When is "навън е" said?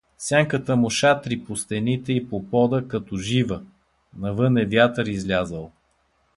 4.17-4.65